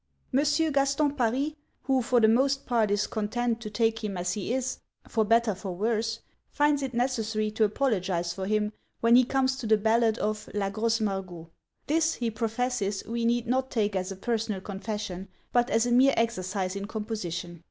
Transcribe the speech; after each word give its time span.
M. 0.33 0.43
Gaston 0.71 1.13
Paris, 1.13 1.51
who 1.83 2.01
for 2.01 2.19
the 2.19 2.27
most 2.27 2.65
part 2.65 2.89
is 2.89 3.05
content 3.05 3.61
to 3.61 3.69
take 3.69 4.03
him 4.03 4.17
as 4.17 4.33
he 4.33 4.51
is, 4.51 4.79
for 5.07 5.23
better 5.23 5.53
for 5.53 5.75
worse, 5.75 6.21
finds 6.49 6.81
it 6.81 6.95
necessary 6.95 7.51
to 7.51 7.65
apologise 7.65 8.33
for 8.33 8.47
him 8.47 8.73
when 9.01 9.15
he 9.15 9.23
comes 9.23 9.57
to 9.57 9.67
the 9.67 9.77
ballad 9.77 10.17
of 10.17 10.49
La 10.55 10.71
Grosse 10.71 11.01
Margot: 11.01 11.51
this, 11.85 12.15
he 12.15 12.31
professes, 12.31 13.05
we 13.05 13.25
need 13.25 13.45
not 13.45 13.69
take 13.69 13.95
as 13.95 14.11
a 14.11 14.15
personal 14.15 14.59
confession, 14.59 15.27
but 15.53 15.69
as 15.69 15.85
a 15.85 15.91
mere 15.91 16.15
exercise 16.17 16.75
in 16.75 16.85
composition! 16.87 17.59